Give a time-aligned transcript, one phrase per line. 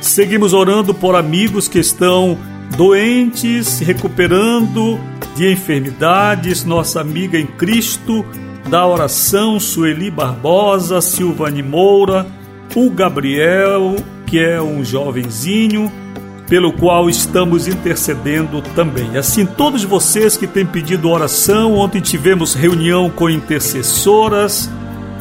[0.00, 2.36] Seguimos orando por amigos que estão
[2.76, 4.98] doentes, recuperando
[5.36, 6.64] de enfermidades.
[6.64, 8.24] Nossa amiga em Cristo
[8.68, 12.26] da oração Sueli Barbosa, Silvane Moura,
[12.74, 13.96] o Gabriel,
[14.26, 15.90] que é um jovenzinho,
[16.48, 19.16] pelo qual estamos intercedendo também.
[19.16, 24.70] Assim, todos vocês que têm pedido oração, ontem tivemos reunião com intercessoras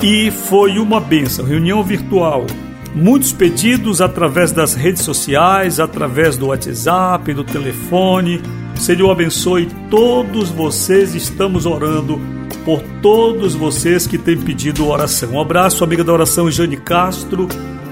[0.02, 2.45] e foi uma benção, reunião virtual.
[2.94, 8.42] Muitos pedidos através das redes sociais, através do WhatsApp, do telefone.
[8.75, 12.19] Senhor abençoe todos vocês, estamos orando
[12.65, 15.31] por todos vocês que têm pedido oração.
[15.33, 17.47] Um abraço, amiga da oração Jane Castro,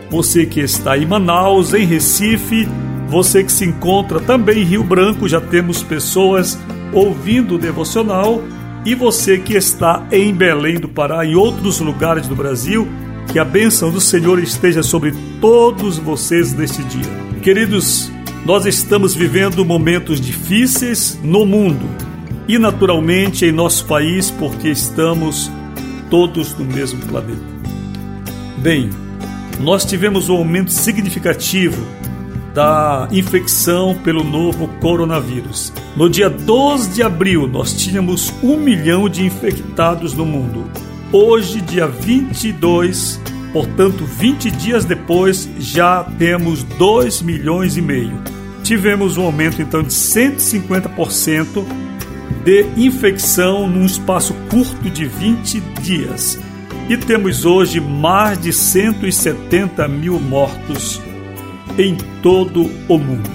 [0.10, 2.68] você que está em Manaus, em Recife,
[3.08, 6.58] você que se encontra também em Rio Branco, já temos pessoas
[6.94, 8.42] ouvindo o devocional,
[8.86, 12.88] e você que está em Belém do Pará e outros lugares do Brasil,
[13.32, 17.12] que a bênção do Senhor esteja sobre todos vocês neste dia.
[17.42, 18.12] Queridos,
[18.46, 21.88] nós estamos vivendo momentos difíceis no mundo
[22.48, 25.52] e, naturalmente, em nosso país, porque estamos
[26.10, 27.58] todos no mesmo planeta.
[28.58, 28.90] Bem,
[29.60, 31.86] nós tivemos um aumento significativo
[32.54, 35.72] da infecção pelo novo coronavírus.
[35.96, 40.66] No dia 12 de abril, nós tínhamos um milhão de infectados no mundo.
[41.12, 43.20] Hoje, dia 22,
[43.54, 48.38] portanto, 20 dias depois, já temos 2 milhões e meio
[48.68, 51.66] tivemos um aumento então de 150%
[52.44, 56.38] de infecção num espaço curto de 20 dias.
[56.90, 61.02] E temos hoje mais de 170 mil mortos
[61.78, 63.30] em todo o mundo.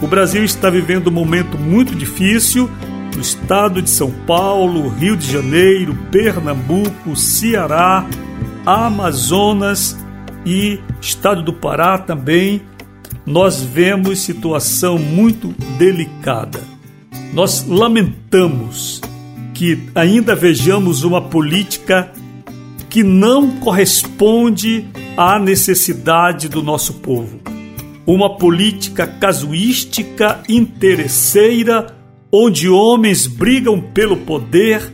[0.00, 2.70] O Brasil está vivendo um momento muito difícil.
[3.18, 8.06] No estado de São Paulo, Rio de Janeiro, Pernambuco, Ceará,
[8.64, 9.98] Amazonas
[10.46, 12.62] e estado do Pará também
[13.26, 16.60] nós vemos situação muito delicada.
[17.32, 19.00] Nós lamentamos
[19.52, 22.12] que ainda vejamos uma política
[22.88, 24.86] que não corresponde
[25.16, 27.40] à necessidade do nosso povo.
[28.06, 31.97] Uma política casuística, interesseira,
[32.30, 34.92] onde homens brigam pelo poder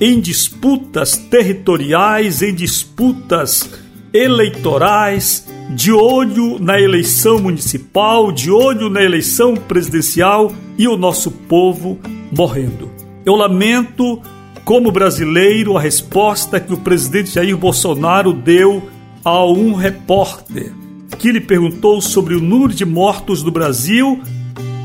[0.00, 3.70] em disputas territoriais, em disputas
[4.12, 11.98] eleitorais, de olho na eleição municipal, de olho na eleição presidencial e o nosso povo
[12.30, 12.90] morrendo.
[13.24, 14.20] Eu lamento,
[14.64, 18.82] como brasileiro, a resposta que o presidente Jair Bolsonaro deu
[19.24, 20.72] a um repórter.
[21.18, 24.20] que lhe perguntou sobre o número de mortos do Brasil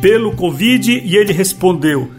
[0.01, 2.09] pelo Covid e ele respondeu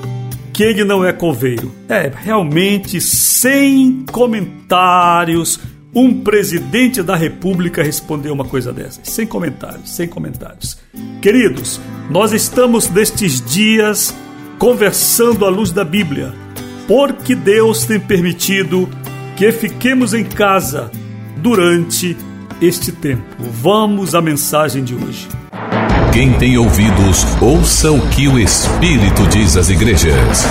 [0.53, 1.73] que ele não é coveiro.
[1.89, 5.59] É, realmente, sem comentários,
[5.95, 9.09] um presidente da República respondeu uma coisa dessas.
[9.09, 10.79] Sem comentários, sem comentários.
[11.21, 11.81] Queridos,
[12.11, 14.15] nós estamos nestes dias
[14.59, 16.33] conversando à luz da Bíblia,
[16.87, 18.89] porque Deus tem permitido
[19.37, 20.91] que fiquemos em casa
[21.39, 22.17] durante
[22.61, 23.25] este tempo.
[23.39, 25.29] Vamos à mensagem de hoje.
[26.13, 30.47] Quem tem ouvidos, ouça o que o Espírito diz às igrejas.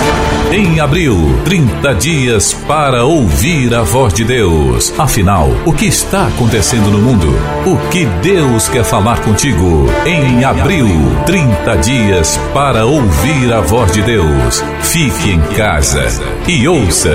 [0.50, 4.92] Em abril, 30 dias para ouvir a voz de Deus.
[4.98, 7.28] Afinal, o que está acontecendo no mundo?
[7.64, 9.86] O que Deus quer falar contigo?
[10.04, 10.88] Em abril,
[11.26, 14.64] 30 dias para ouvir a voz de Deus.
[14.80, 16.08] Fique em casa
[16.48, 17.14] e ouça.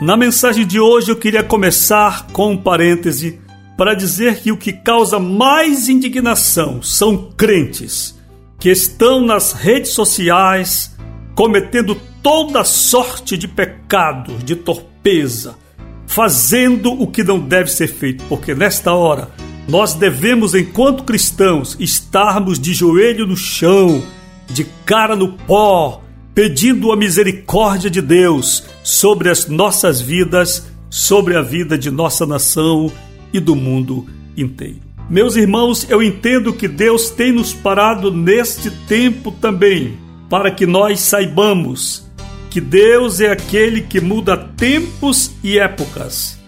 [0.00, 3.38] Na mensagem de hoje eu queria começar com um parêntese
[3.76, 8.18] para dizer que o que causa mais indignação são crentes
[8.58, 10.96] que estão nas redes sociais
[11.34, 15.58] cometendo toda sorte de pecados, de torpeza,
[16.06, 19.30] fazendo o que não deve ser feito, porque nesta hora
[19.68, 24.02] nós devemos, enquanto cristãos, estarmos de joelho no chão,
[24.48, 26.02] de cara no pó,
[26.34, 32.90] pedindo a misericórdia de Deus sobre as nossas vidas, sobre a vida de nossa nação
[33.32, 34.06] e do mundo
[34.36, 34.80] inteiro.
[35.08, 39.98] Meus irmãos, eu entendo que Deus tem nos parado neste tempo também,
[40.28, 42.08] para que nós saibamos
[42.48, 46.38] que Deus é aquele que muda tempos e épocas.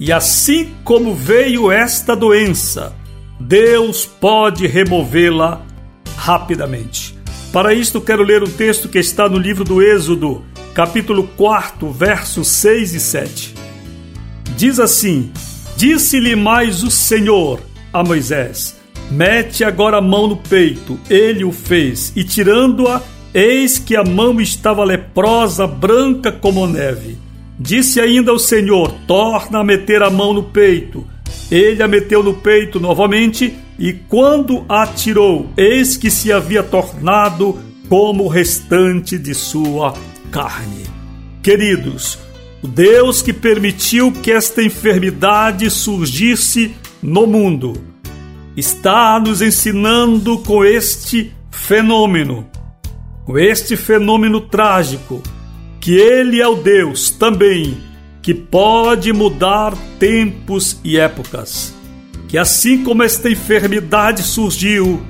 [0.00, 2.94] E assim como veio esta doença,
[3.40, 5.64] Deus pode removê-la
[6.16, 7.17] rapidamente.
[7.52, 12.46] Para isto, quero ler um texto que está no livro do Êxodo, capítulo 4, versos
[12.48, 13.54] 6 e 7.
[14.54, 15.32] Diz assim:
[15.74, 17.60] Disse-lhe mais o Senhor
[17.90, 18.76] a Moisés:
[19.10, 21.00] Mete agora a mão no peito.
[21.08, 23.00] Ele o fez, e tirando-a,
[23.32, 27.16] eis que a mão estava leprosa, branca como neve.
[27.58, 31.06] Disse ainda o Senhor: Torna a meter a mão no peito.
[31.50, 37.58] Ele a meteu no peito novamente, e quando a tirou, eis que se havia tornado
[37.88, 39.94] como o restante de sua
[40.30, 40.84] carne.
[41.42, 42.18] Queridos,
[42.62, 47.72] o Deus que permitiu que esta enfermidade surgisse no mundo
[48.56, 52.46] está nos ensinando com este fenômeno,
[53.24, 55.22] com este fenômeno trágico,
[55.80, 57.87] que Ele é o Deus também
[58.28, 61.74] que pode mudar tempos e épocas.
[62.28, 65.00] Que assim como esta enfermidade surgiu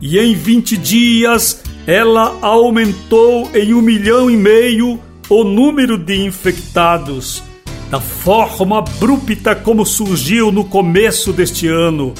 [0.00, 7.42] e em 20 dias ela aumentou em um milhão e meio o número de infectados,
[7.90, 12.14] da forma abrupta como surgiu no começo deste ano,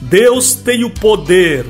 [0.00, 1.66] Deus tem o poder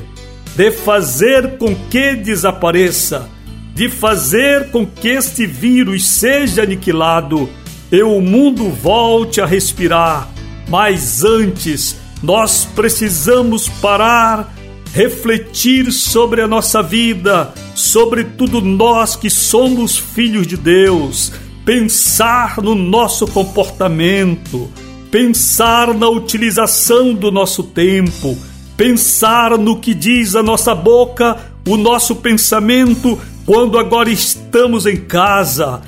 [0.55, 3.27] de fazer com que desapareça,
[3.75, 7.49] de fazer com que este vírus seja aniquilado
[7.91, 10.29] e o mundo volte a respirar.
[10.69, 14.53] Mas antes, nós precisamos parar,
[14.93, 21.33] refletir sobre a nossa vida, sobretudo nós que somos filhos de Deus,
[21.65, 24.69] pensar no nosso comportamento,
[25.09, 28.37] pensar na utilização do nosso tempo,
[28.77, 31.37] pensar no que diz a nossa boca,
[31.67, 35.81] o nosso pensamento, quando agora estamos em casa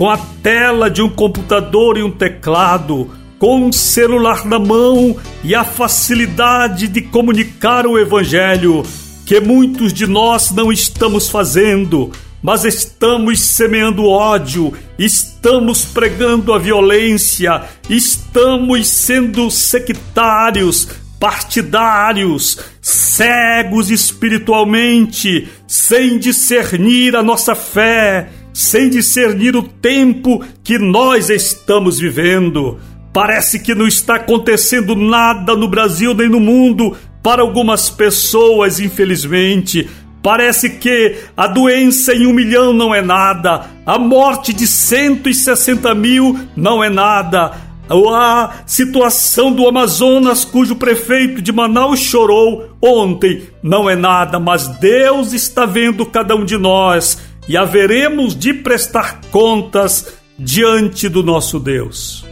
[0.00, 5.14] com a tela de um computador e um teclado, com um celular na mão
[5.44, 8.82] e a facilidade de comunicar o Evangelho,
[9.26, 12.10] que muitos de nós não estamos fazendo,
[12.42, 20.88] mas estamos semeando ódio, estamos pregando a violência, estamos sendo sectários,
[21.20, 28.30] partidários, cegos espiritualmente, sem discernir a nossa fé
[28.60, 32.78] sem discernir o tempo que nós estamos vivendo.
[33.10, 39.88] Parece que não está acontecendo nada no Brasil nem no mundo para algumas pessoas, infelizmente.
[40.22, 46.38] Parece que a doença em um milhão não é nada, a morte de 160 mil
[46.54, 47.52] não é nada,
[47.90, 55.32] a situação do Amazonas, cujo prefeito de Manaus chorou ontem, não é nada, mas Deus
[55.32, 62.24] está vendo cada um de nós e haveremos de prestar contas diante do nosso Deus.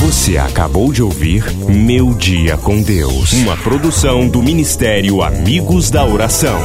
[0.00, 6.58] Você acabou de ouvir Meu Dia com Deus, uma produção do Ministério Amigos da Oração.